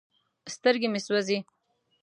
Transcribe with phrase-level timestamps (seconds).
[0.55, 1.45] سترګې مې سوزي ـ